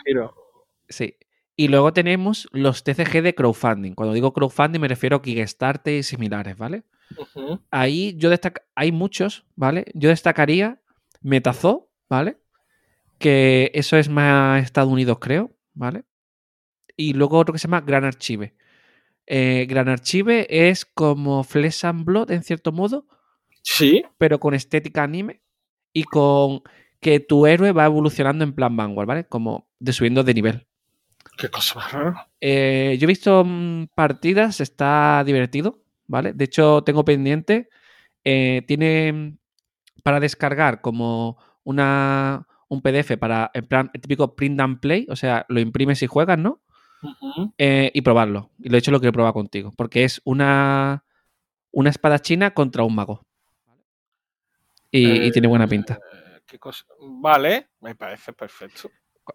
[0.89, 1.17] Sí.
[1.57, 3.93] Y luego tenemos los TCG de crowdfunding.
[3.95, 6.83] Cuando digo crowdfunding me refiero a Kickstarter y similares, ¿vale?
[7.71, 9.85] Ahí yo destaca hay muchos, ¿vale?
[9.95, 10.81] Yo destacaría
[11.21, 12.39] Metazo, ¿vale?
[13.19, 16.05] Que eso es más Estados Unidos, creo, ¿vale?
[16.97, 18.55] Y luego otro que se llama Gran Archive.
[19.27, 23.07] Eh, Gran Archive es como Flesh and Blood, en cierto modo.
[23.63, 24.05] Sí.
[24.19, 25.41] Pero con estética anime
[25.93, 26.63] y con
[27.01, 29.25] que tu héroe va evolucionando en plan Vanguard, ¿vale?
[29.25, 30.67] Como de subiendo de nivel.
[31.37, 32.29] Qué cosa más rara.
[32.41, 36.33] Eh, yo he visto mm, partidas, está divertido, ¿vale?
[36.33, 37.69] De hecho, tengo pendiente.
[38.25, 39.39] Eh, tiene mm,
[40.03, 45.17] para descargar como una, un PDF para, en plan, el típico print and play, o
[45.17, 46.61] sea, lo imprimes y juegas, ¿no?
[47.59, 48.51] Eh, y probarlo.
[48.59, 49.73] Y lo he hecho lo quiero probar contigo.
[49.77, 51.05] Porque es una,
[51.71, 53.23] una espada china contra un mago.
[54.91, 55.99] Y, tiene buena pinta.
[56.53, 56.59] Eh,
[57.01, 58.91] vale, me parece perfecto.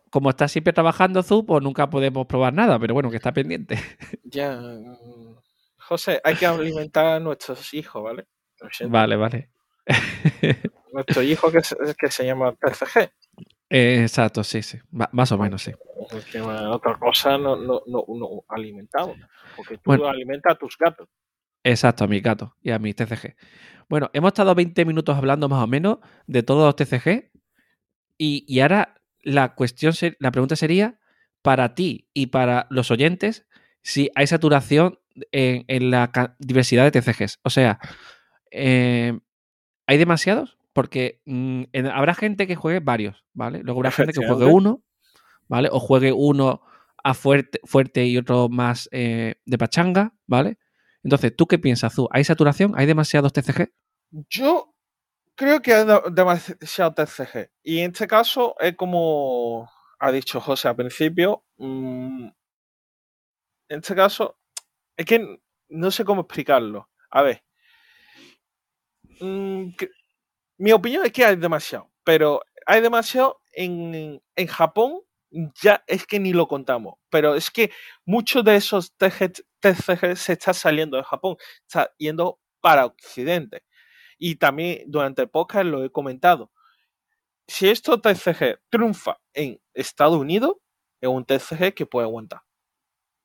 [0.10, 3.80] Como estás siempre trabajando, Zu, pues nunca podemos probar nada, pero bueno, que está pendiente.
[4.24, 4.56] Ya.
[4.56, 5.36] Mm,
[5.78, 8.28] José, hay que alimentar a nuestros hijos, ¿vale?
[8.88, 9.50] Vale, vale.
[10.94, 13.12] Nuestro hijo que se, que se llama PCG.
[13.70, 14.80] exacto, sí, sí.
[14.92, 15.72] más o menos, sí.
[16.72, 19.18] otra cosa no, no, no, alimentamos.
[19.56, 21.08] Porque tú alimentas a tus gatos.
[21.64, 23.36] Exacto, a mis gatos y a mis TCG.
[23.90, 25.98] Bueno, hemos estado 20 minutos hablando más o menos
[26.28, 27.32] de todos los TCG.
[28.18, 28.99] Y, ahora
[29.30, 31.00] la cuestión, la pregunta sería,
[31.42, 33.46] para ti y para los oyentes,
[33.82, 35.00] si hay saturación
[35.32, 37.40] en, la diversidad de TCGs.
[37.44, 37.80] O sea,
[38.52, 39.18] eh,
[39.88, 40.58] ¿hay demasiados?
[40.74, 41.64] Porque mm,
[41.94, 43.62] habrá gente que juegue varios, ¿vale?
[43.64, 44.84] Luego habrá gente que juegue uno,
[45.48, 45.70] ¿vale?
[45.72, 46.62] O juegue uno
[47.04, 50.58] a fuerte, fuerte y otro más eh, de pachanga, ¿vale?
[51.04, 52.10] Entonces, ¿tú qué piensas, Zu?
[52.12, 52.74] ¿Hay saturación?
[52.76, 53.72] ¿Hay demasiados TCG?
[54.12, 54.69] Yo
[55.40, 57.50] creo que hay demasiados TCG.
[57.64, 61.46] Y en este caso es como ha dicho José al principio.
[61.58, 62.28] Mm,
[63.70, 64.38] en este caso,
[64.98, 66.90] es que no sé cómo explicarlo.
[67.10, 67.44] A ver.
[69.22, 69.70] Mm,
[70.58, 75.02] mi opinión es que hay demasiado, pero hay demasiado en, Japón,
[75.62, 77.72] ya es que ni lo contamos, pero es que
[78.06, 83.64] muchos de esos TCG, se están saliendo de Japón, está yendo para Occidente.
[84.20, 86.52] Y también durante el podcast lo he comentado.
[87.48, 90.58] Si esto TCG triunfa en Estados Unidos,
[91.02, 92.42] es un TCG que puede aguantar.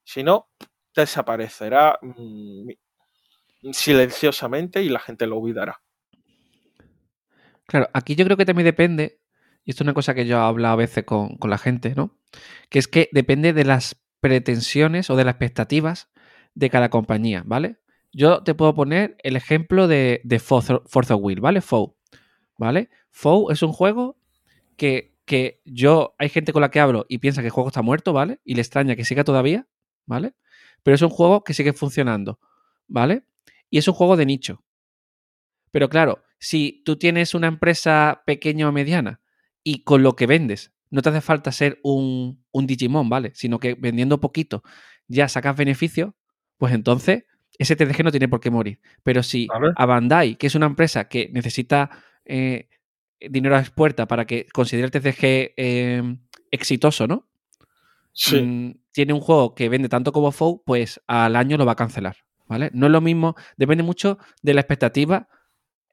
[0.04, 0.48] Si no,
[0.94, 2.70] desaparecerá mm,
[3.72, 5.82] silenciosamente y la gente lo olvidará.
[7.66, 9.20] Claro, aquí yo creo que también depende,
[9.64, 12.18] y esto es una cosa que yo he hablado a veces con, la gente, ¿no?
[12.68, 16.10] Que es que depende de las pretensiones o de las expectativas
[16.54, 17.80] de cada compañía, ¿vale?
[18.14, 21.60] Yo te puedo poner el ejemplo de, de Forza Wheel, ¿vale?
[21.60, 21.96] FOW,
[22.56, 22.88] ¿vale?
[23.10, 24.16] FOW es un juego
[24.76, 27.82] que, que, yo, hay gente con la que hablo y piensa que el juego está
[27.82, 28.40] muerto, ¿vale?
[28.44, 29.66] Y le extraña que siga todavía,
[30.06, 30.34] ¿vale?
[30.84, 32.38] Pero es un juego que sigue funcionando,
[32.86, 33.24] ¿vale?
[33.68, 34.62] Y es un juego de nicho.
[35.72, 39.22] Pero claro, si tú tienes una empresa pequeña o mediana
[39.64, 43.32] y con lo que vendes no te hace falta ser un, un Digimon, ¿vale?
[43.34, 44.62] Sino que vendiendo poquito
[45.08, 46.14] ya sacas beneficio,
[46.58, 47.24] pues entonces
[47.58, 48.80] ese TCG no tiene por qué morir.
[49.02, 51.90] Pero si a Bandai, que es una empresa que necesita
[52.24, 52.68] eh,
[53.20, 56.18] dinero a expuerta para que considere el TCG em,
[56.50, 57.28] exitoso, ¿no?
[58.12, 58.40] Sí.
[58.40, 61.76] Mm, tiene un juego que vende tanto como FOU, pues al año lo va a
[61.76, 62.16] cancelar.
[62.46, 62.70] ¿Vale?
[62.74, 65.28] No es lo mismo, depende mucho de la expectativa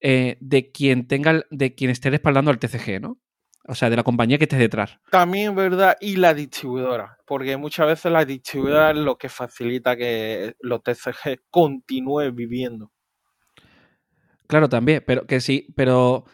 [0.01, 3.19] eh, de quien tenga, de quien esté respaldando al TCG, ¿no?
[3.71, 4.99] O sea, de la compañía que esté detrás.
[5.09, 5.95] También, ¿verdad?
[6.01, 7.17] Y la distribuidora.
[7.25, 12.91] Porque muchas veces la distribuidora es lo que facilita que los TCG continúen viviendo.
[14.47, 16.25] Claro, también, pero que sí, pero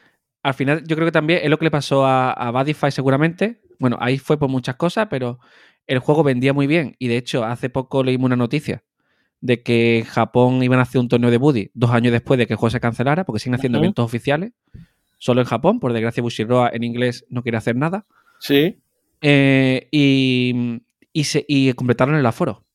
[0.41, 3.61] al final yo creo que también es lo que le pasó a, a Badify seguramente.
[3.77, 5.37] Bueno, ahí fue por muchas cosas, pero
[5.85, 6.95] el juego vendía muy bien.
[6.97, 8.83] Y de hecho, hace poco leímos una noticia
[9.41, 12.53] de que Japón iban a hacer un torneo de Buddy dos años después de que
[12.53, 14.53] el juego se cancelara, porque siguen haciendo eventos oficiales
[15.17, 18.05] solo en Japón, por desgracia Bushiroa en inglés no quiere hacer nada.
[18.39, 18.79] Sí.
[19.21, 20.81] Eh, y,
[21.13, 22.65] y, se, y completaron el aforo.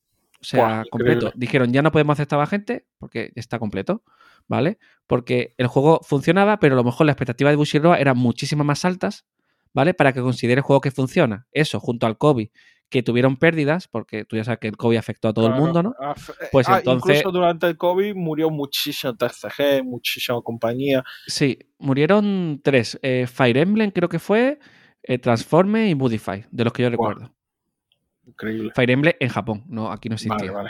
[0.41, 1.31] O sea, completo.
[1.35, 4.03] Dijeron, ya no podemos aceptar a gente porque está completo,
[4.49, 4.77] ¿vale?
[5.07, 8.83] Porque el juego funcionaba, pero a lo mejor la expectativa de Bushiroa eran muchísimas más
[8.83, 9.25] altas,
[9.73, 9.93] ¿vale?
[9.93, 11.47] Para que considere el juego que funciona.
[11.53, 12.49] Eso, junto al COVID,
[12.93, 15.81] que tuvieron pérdidas, porque tú ya sabes que el COVID afectó a todo el mundo,
[15.81, 15.95] ¿no?
[15.99, 17.17] Eh, pues ah, entonces.
[17.17, 21.03] Incluso durante el COVID murió muchísimo TCG, muchísima compañía.
[21.25, 22.99] Sí, murieron tres.
[23.01, 24.59] Eh, Fire Emblem creo que fue,
[25.01, 27.33] eh, Transforme y Budify, de los que yo recuerdo.
[28.27, 28.71] Increíble.
[28.75, 30.51] Fire Emblem en Japón, no, aquí no existía.
[30.51, 30.69] Vale,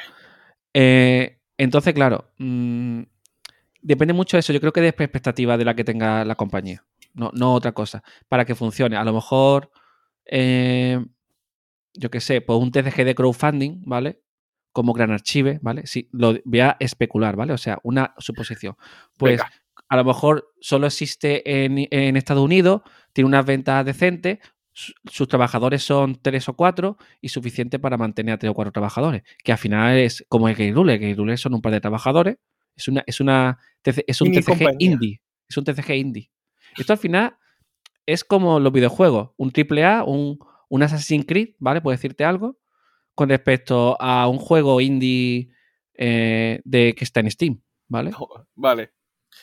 [0.74, 1.40] vale.
[1.58, 3.02] entonces, claro, mm,
[3.82, 4.54] depende mucho de eso.
[4.54, 8.02] Yo creo que de expectativa de la que tenga la compañía, no, no otra cosa,
[8.30, 8.96] para que funcione.
[8.96, 9.72] A lo mejor
[11.94, 14.22] yo qué sé, pues un TCG de crowdfunding, ¿vale?
[14.72, 15.86] Como Gran Archive, ¿vale?
[15.86, 17.54] Sí, lo voy a especular, ¿vale?
[17.54, 18.76] O sea, una suposición.
[19.18, 19.42] Pues
[19.88, 22.82] a lo mejor solo existe en, Estados Unidos,
[23.14, 24.40] tiene unas ventas decentes,
[24.74, 29.22] sus trabajadores son tres o cuatro y suficiente para mantener a tres o cuatro trabajadores.
[29.44, 30.94] Que al final es como el Game Rule.
[30.94, 32.38] El Game Rule son un par de trabajadores.
[32.76, 35.22] Es una, es una es un TCG indie.
[35.48, 36.32] Es un TCG indie.
[36.76, 37.38] Esto al final
[38.08, 39.32] es como los videojuegos.
[39.38, 40.40] Un AAA, un,
[40.74, 41.82] un Assassin's Creed, ¿vale?
[41.82, 42.58] Puedo decirte algo
[43.14, 45.52] con respecto a un juego indie
[45.94, 48.10] eh, de, que está en Steam, ¿vale?
[48.56, 48.92] vale.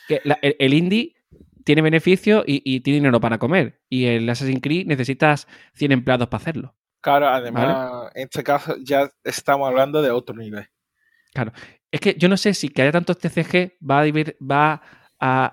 [0.09, 0.21] Que
[0.59, 1.15] el, indie
[1.63, 3.81] tiene beneficio y, tiene dinero para comer.
[3.87, 6.75] Y el Assassin's Creed necesitas 100 empleados para hacerlo.
[6.99, 10.67] Claro, además, en este caso ya estamos hablando de otro nivel.
[11.33, 11.53] Claro.
[11.91, 14.05] Es que yo no sé si que haya tantos TCG va a,
[14.43, 14.81] va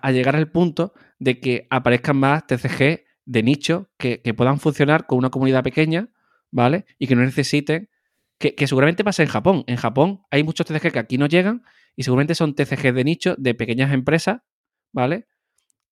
[0.02, 5.18] a llegar al punto de que aparezcan más TCG de nicho que, puedan funcionar con
[5.18, 6.08] una comunidad pequeña,
[6.50, 6.86] ¿vale?
[6.98, 7.90] Y que no necesiten,
[8.38, 9.64] que, seguramente pasa en Japón.
[9.66, 11.62] En Japón hay muchos TCG que aquí no llegan
[11.94, 14.40] y seguramente son TCG de nicho de pequeñas empresas,
[14.92, 15.26] ¿vale?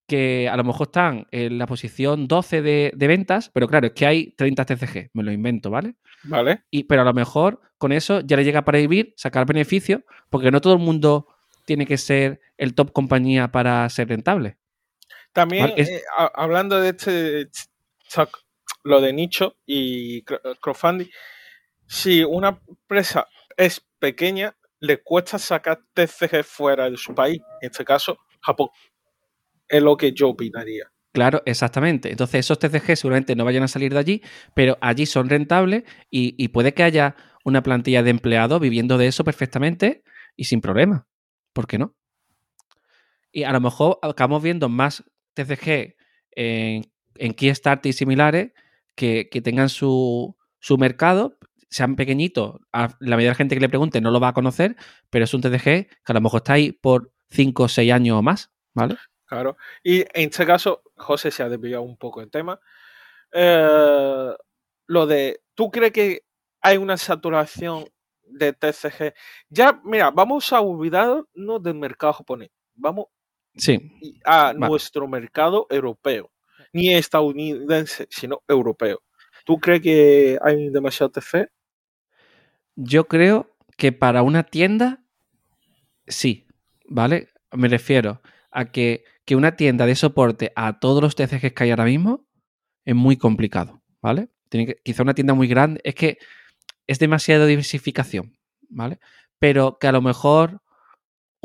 [0.06, 4.06] Que a lo mejor están en la posición 12 de, ventas, pero claro, es que
[4.06, 5.96] hay 30 TCG, me lo invento, ¿vale?
[6.24, 6.62] Vale.
[6.70, 10.50] Y, pero a lo mejor con eso ya le llega para vivir, sacar beneficio, porque
[10.50, 11.26] no todo el mundo
[11.66, 14.56] tiene que ser el top compañía para ser rentable.
[15.36, 16.00] También, eh,
[16.34, 17.50] hablando de este,
[18.84, 21.08] lo de nicho y crowdfunding,
[21.86, 27.84] si una empresa es pequeña, le cuesta sacar TCG fuera de su país, en este
[27.84, 28.70] caso, Japón.
[29.68, 30.90] Es lo que yo opinaría.
[31.12, 32.10] Claro, exactamente.
[32.10, 34.22] Entonces esos TCG seguramente no vayan a salir de allí,
[34.54, 39.08] pero allí son rentables y, y puede que haya una plantilla de empleados viviendo de
[39.08, 40.02] eso perfectamente
[40.34, 41.06] y sin problema.
[41.52, 41.94] ¿Por qué no?
[43.30, 45.04] Y a lo mejor acabamos viendo más
[45.36, 45.96] TCG
[46.32, 48.52] en, en Kickstarter y similares
[48.96, 50.36] que, tengan su,
[50.78, 54.34] mercado, sean pequeñitos, la mayoría de la gente que le pregunte no lo va a
[54.34, 54.76] conocer,
[55.10, 58.18] pero es un TCG que a lo mejor está ahí por 5 o 6 años
[58.18, 58.96] o más, ¿vale?
[59.26, 59.56] Claro.
[59.82, 62.58] Y en este caso, José se ha desviado un poco el tema.
[63.32, 64.30] Eh,
[64.86, 66.22] lo de, ¿tú crees que
[66.62, 67.86] hay una saturación
[68.22, 69.14] de TCG?
[69.48, 72.50] Ya, mira, vamos a olvidarnos del mercado japonés.
[72.74, 73.06] Vamos
[73.56, 73.92] sí.
[74.24, 76.30] a nuestro mercado europeo.
[76.72, 79.02] Ni estadounidense, sino europeo.
[79.44, 81.48] ¿Tú crees que hay demasiado TC?
[82.74, 85.02] Yo creo que para una tienda,
[86.06, 86.46] sí,
[86.88, 87.28] ¿vale?
[87.52, 91.84] Me refiero a que, una tienda de soporte a todos los TCGs que hay ahora
[91.84, 92.26] mismo
[92.84, 94.28] es muy complicado, ¿vale?
[94.48, 96.18] Tiene que, quizá una tienda muy grande, es que
[96.86, 98.36] es demasiada diversificación,
[98.68, 99.00] ¿vale?
[99.38, 100.62] Pero que a lo mejor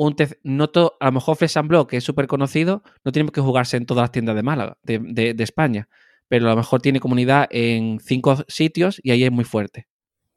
[0.05, 3.77] un no a lo mejor Flesh Block, que es súper conocido, no tiene que jugarse
[3.77, 5.89] en todas las tiendas de Málaga, de, España,
[6.27, 9.87] pero a lo mejor tiene comunidad en cinco sitios y ahí es muy fuerte.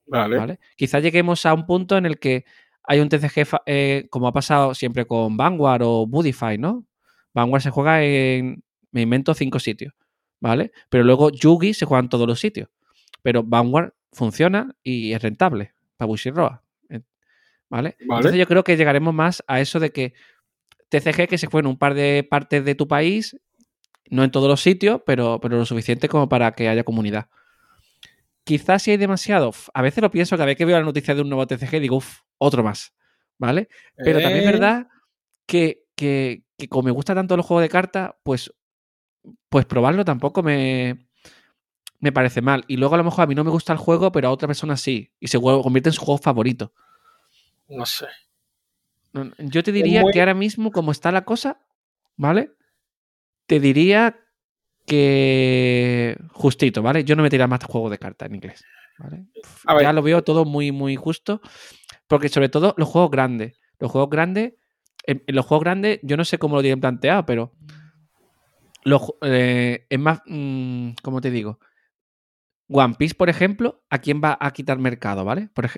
[0.07, 0.59] Vale.
[0.77, 2.45] Quizá lleguemos a un punto en el que
[2.83, 6.85] hay un TCG, eh, como ha pasado siempre con Vanguard o Budify, ¿no?
[7.33, 9.95] Vanguard se juega en, me invento, cinco sitios,
[10.41, 10.73] ¿vale?
[10.91, 12.69] Pero luego Yugi se juega en todos los sitios.
[13.23, 16.64] Pero Vanguard funciona y es rentable para Bushiroa.
[17.75, 17.97] ¿Vale?
[17.99, 20.15] Entonces yo creo que llegaremos más a eso de que
[20.91, 23.37] TCG que se juegue en un par de partes de tu país,
[24.11, 27.27] no en todos los sitios, pero, pero lo suficiente como para que haya comunidad.
[28.45, 31.23] Quizás si hay demasiado, a veces lo pienso, cada vez que veo la noticia de
[31.23, 32.95] un nuevo TCG digo, uff, otro más,
[33.39, 33.69] ¿vale?
[33.97, 34.53] Pero también es eh.
[34.53, 34.87] verdad
[35.45, 38.55] que, que, que, como me gusta tanto los juegos de cartas, pues,
[39.49, 41.09] pues probarlo tampoco me,
[41.99, 42.65] me parece mal.
[42.69, 44.47] Y luego a lo mejor a mí no me gusta el juego, pero a otra
[44.47, 45.11] persona sí.
[45.19, 46.73] Y se convierte en su juego favorito.
[47.69, 48.07] No sé.
[49.39, 51.61] Yo te diría que ahora mismo, como está la cosa,
[52.17, 52.51] ¿vale?
[53.47, 54.19] Te diría
[54.87, 57.05] que justito, ¿vale?
[57.05, 58.65] Yo no me tiraría más juego de cartas en inglés.
[58.99, 59.27] ¿vale?
[59.81, 61.41] Ya lo veo todo muy, muy justo.
[62.07, 63.59] Porque sobre todo los juegos grandes.
[63.79, 64.55] Los juegos grandes.
[65.07, 67.53] En, los juegos grandes, yo no sé cómo lo tienen planteado, pero.
[69.23, 70.21] Eh, es más.
[70.27, 71.61] Mm, ¿Cómo te digo?
[72.69, 75.49] One Piece, por ejemplo, ¿a quién va a quitar mercado, ¿vale?
[75.55, 75.71] Por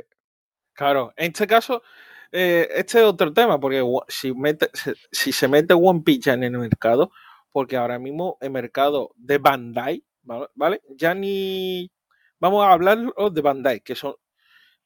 [0.77, 1.83] Claro, en este caso,
[2.31, 7.11] eh, este es otro tema, porque si, se mete One Piece en el mercado,
[7.51, 10.83] porque ahora mismo el mercado de Bandai, ¿vale?
[10.91, 11.91] Ya ni...
[12.39, 14.17] Vamos a hablar de Bandai, que son...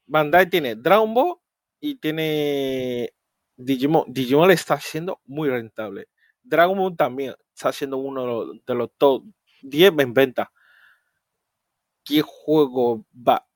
[0.06, 1.38] Bandai tiene Dragon Ball
[1.80, 3.12] y tiene
[3.56, 4.04] Digimon.
[4.08, 6.08] Digimon le está siendo muy rentable.
[6.42, 9.24] Dragon Ball también está siendo uno de los top
[9.62, 10.52] 10 en venta.
[12.04, 13.49] ¿Qué juego va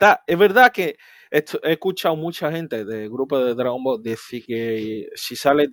[0.00, 0.22] a?
[0.26, 0.96] Es verdad que
[1.30, 5.70] he escuchado mucha gente del grupo de Dragon Ball decir que si sale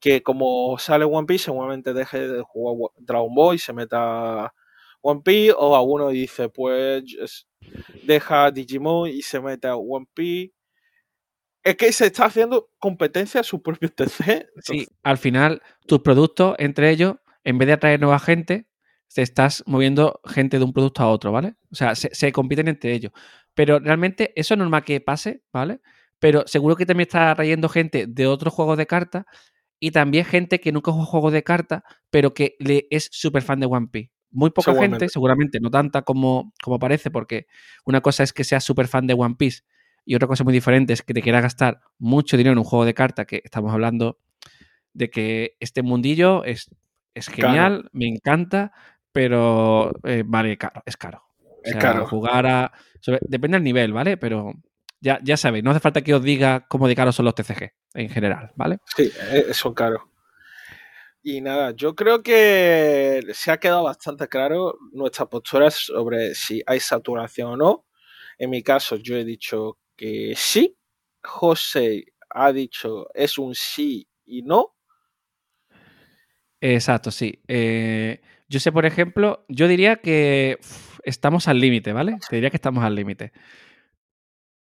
[0.00, 4.52] que como sale One Piece, seguramente deje de jugar Dragon Ball y se meta
[5.00, 7.46] One Piece, o alguno dice, pues
[8.02, 10.52] deja Digimon y se mete a One Piece.
[11.62, 14.48] Es que se está haciendo competencia a su propio TC.
[14.62, 18.66] Sí, al final, tus productos, entre ellos, en vez de atraer nueva gente,
[19.14, 21.54] te estás moviendo gente de un producto a otro, ¿vale?
[21.70, 23.12] O sea, se, se compiten entre ellos.
[23.54, 25.80] Pero realmente eso es normal que pase, ¿vale?
[26.18, 29.24] Pero seguro que también está trayendo gente de otros juegos de cartas
[29.78, 33.60] y también gente que nunca juega juegos de cartas, pero que le es súper fan
[33.60, 34.10] de One Piece.
[34.30, 37.46] Muy poca gente, seguramente, no tanta como, como parece, porque
[37.84, 39.62] una cosa es que seas súper fan de One Piece
[40.04, 42.84] y otra cosa muy diferente es que te quieras gastar mucho dinero en un juego
[42.84, 44.18] de cartas, que estamos hablando
[44.94, 46.70] de que este mundillo es,
[47.14, 48.72] es genial, me encanta,
[49.16, 51.22] pero eh, vale, caro, es caro.
[51.64, 52.06] es caro.
[52.06, 52.72] Jugar a.
[53.22, 54.18] depende del nivel, ¿vale?
[54.18, 54.52] Pero
[55.00, 57.72] ya, ya sabéis, no hace falta que os diga cómo de caros son los TCG
[57.94, 58.76] en general, ¿vale?
[58.94, 60.02] Sí, eh, son caros.
[61.22, 66.78] Y nada, yo creo que se ha quedado bastante claro nuestra postura sobre si hay
[66.78, 67.86] saturación o no.
[68.36, 70.76] En mi caso, yo he dicho que sí.
[71.22, 74.74] José ha dicho es un sí y no.
[76.60, 77.42] Exacto, sí.
[77.48, 80.58] Eh, yo sé, por ejemplo, yo diría que
[81.04, 82.18] estamos al límite, ¿vale?
[82.28, 83.32] Te diría que estamos al límite.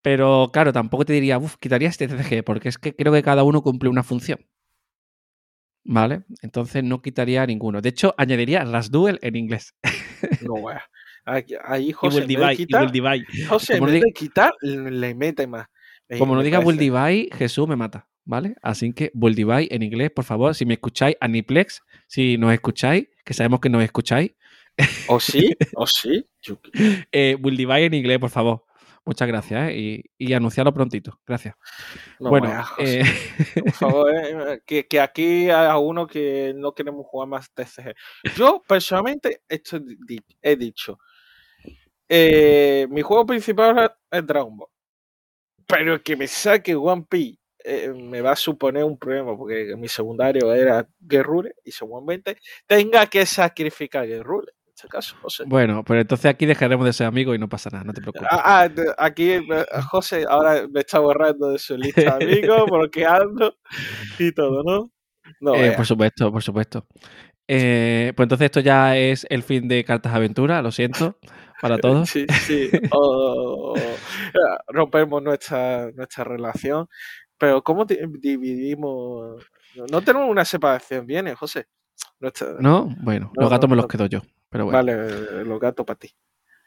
[0.03, 3.43] Pero claro, tampoco te diría, uff, quitaría este TCG, porque es que creo que cada
[3.43, 4.41] uno cumple una función.
[5.85, 6.25] ¿Vale?
[6.43, 7.81] Entonces no quitaría ninguno.
[7.81, 9.75] De hecho, añadiría las duel en inglés.
[10.43, 10.83] No, weá.
[11.65, 12.91] Ahí José, divide, quitar,
[13.49, 15.67] José, en vez de quitar, le mete más.
[16.17, 18.09] como no diga Will Divide, Jesús me mata.
[18.25, 18.57] ¿Vale?
[18.63, 23.09] Así que Will Divide en inglés, por favor, si me escucháis, Aniplex, si nos escucháis,
[23.29, 24.33] que sabemos que nos escucháis.
[25.07, 25.55] ¿O sí?
[25.75, 26.27] ¿O sí?
[27.13, 28.65] eh, Will Divide en inglés, por favor.
[29.05, 29.77] Muchas gracias ¿eh?
[29.77, 31.21] y, y, anunciarlo prontito.
[31.27, 31.55] Gracias.
[32.19, 33.03] bueno, eh,
[33.65, 37.95] por favor, eh, que, aquí hay uno que no queremos jugar más TCG.
[38.35, 39.79] Yo personalmente esto
[40.41, 40.99] he dicho.
[42.09, 44.69] mi juego principal es Dragon Ball.
[45.67, 47.39] Pero que me saque One Piece
[47.95, 53.27] me va a suponer un problema porque mi secundario era Guerrure y seguramente tenga que
[53.27, 54.53] sacrificar Guerrure
[54.87, 55.45] caso, José.
[55.47, 58.29] Bueno, pero entonces aquí dejaremos de ser amigos y no pasa nada, no te preocupes.
[58.31, 59.43] Ah, ah aquí eh,
[59.89, 63.57] José ahora me está borrando de su lista de amigos, bloqueando
[64.19, 64.93] y todo, ¿no?
[65.41, 66.87] no eh, por supuesto, por supuesto.
[67.49, 71.19] Eh, pues entonces esto ya es el fin de Cartas Aventura, lo siento
[71.61, 72.11] para todos.
[72.11, 72.71] Sí, sí.
[72.93, 73.75] O,
[74.69, 76.89] rompemos nuestra, nuestra relación.
[77.39, 79.45] Pero ¿cómo dividimos?
[79.91, 81.67] No tenemos una separación bien, ¿eh, José.
[82.59, 84.21] no, bueno, los gatos me los quedo yo.
[84.51, 84.79] Pero bueno.
[84.79, 86.11] Vale, los gatos para ti.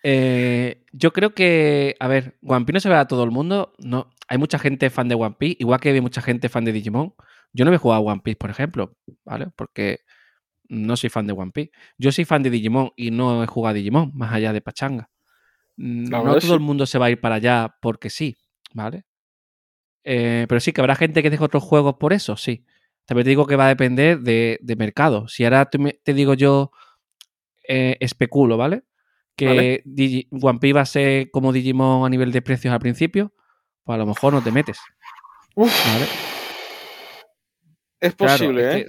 [0.03, 3.73] Eh, yo creo que, a ver, One Piece no se ve a todo el mundo.
[3.79, 6.71] No, hay mucha gente fan de One Piece, igual que hay mucha gente fan de
[6.71, 7.13] Digimon.
[7.53, 8.95] Yo no me he jugado a One Piece, por ejemplo,
[9.25, 9.47] ¿vale?
[9.55, 9.99] Porque
[10.69, 11.71] no soy fan de One Piece.
[11.97, 15.09] Yo soy fan de Digimon y no he jugado a Digimon, más allá de Pachanga.
[15.75, 18.37] No todo el mundo se va a ir para allá porque sí,
[18.73, 19.03] ¿vale?
[20.03, 22.65] Eh, pero sí que habrá gente que deje otros juegos por eso, sí.
[23.05, 25.27] También te digo que va a depender de, mercado.
[25.27, 26.71] Si ahora te, digo yo,
[27.67, 28.83] eh, especulo, ¿vale?
[29.35, 29.83] Que
[30.41, 33.33] One Piece va a ser como Digimon a nivel de precios al principio,
[33.83, 34.79] pues a lo mejor no te metes.
[35.55, 36.05] ¿vale?
[37.99, 38.85] Es posible, ¿eh?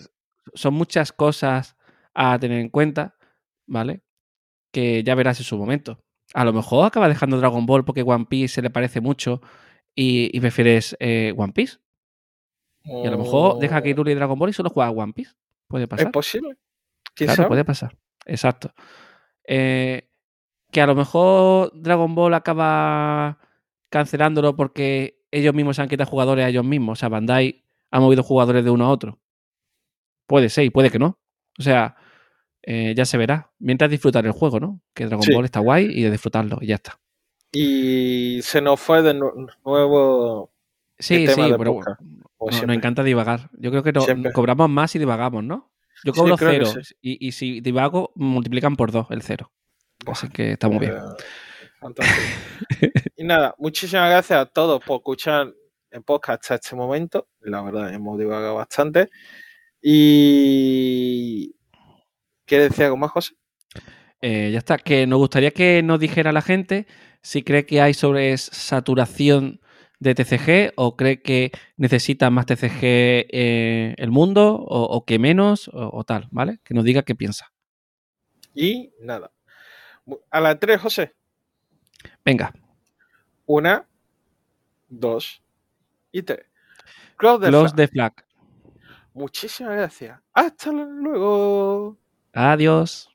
[0.55, 1.77] son muchas cosas
[2.15, 3.17] a tener en cuenta,
[3.67, 4.03] ¿vale?
[4.71, 6.03] Que ya verás en su momento.
[6.35, 9.43] A lo mejor acaba dejando Dragon Ball porque One Piece se le parece mucho
[9.95, 11.79] y, prefieres eh, One Piece.
[12.85, 15.33] Y a lo mejor deja que Iruli y Dragon Ball y solo juega One Piece.
[15.69, 16.07] Puede pasar.
[16.07, 16.57] Es posible.
[17.15, 17.97] claro, puede pasar.
[18.27, 18.73] Exacto.
[19.45, 20.09] Eh,
[20.71, 23.39] que a lo mejor Dragon Ball acaba
[23.91, 26.99] cancelándolo porque ellos mismos se han quitado jugadores a ellos mismos.
[26.99, 29.21] O sea, Bandai ha movido jugadores de uno a otro.
[30.27, 31.19] Puede ser y puede que no.
[31.59, 31.97] O sea,
[32.63, 33.53] eh, ya se verá.
[33.59, 34.81] Mientras disfrutar el juego, ¿no?
[34.95, 37.02] Que Dragon Ball está guay y de disfrutarlo y ya está.
[37.53, 40.53] Y se nos fue de nuevo.
[40.99, 41.81] Sí, sí, pero
[42.41, 43.51] nos encanta divagar.
[43.59, 43.93] Yo creo que
[44.33, 45.71] cobramos más y divagamos, ¿no?
[46.05, 46.67] Yo cobro cero
[47.01, 49.53] y, y, si divago, multiplican por dos el cero.
[50.07, 50.95] Así que está muy bien.
[53.17, 55.53] y nada, muchísimas gracias a todos por escuchar
[55.91, 57.29] el podcast hasta este momento.
[57.41, 59.11] La verdad, hemos divagado bastante.
[59.81, 61.55] Y.
[62.47, 63.35] ¿Quieres decir algo más, José?
[64.23, 64.79] Eh, ya está.
[64.79, 66.87] Que nos gustaría que nos dijera la gente
[67.21, 69.61] si cree que hay sobre saturación
[70.01, 76.03] de TCG o cree que necesita más TCG eh, el mundo o, que menos o,
[76.05, 76.59] tal, ¿vale?
[76.65, 77.53] Que nos diga qué piensa.
[78.55, 79.31] Y nada.
[80.31, 81.15] A la tres, José.
[82.25, 82.53] Venga.
[83.47, 83.87] Una,
[84.89, 85.43] dos
[86.11, 86.47] y tres.
[87.17, 88.13] Close the, flag.
[89.15, 90.19] Muchísimas gracias.
[90.33, 91.97] Hasta luego.
[92.33, 93.12] Adiós.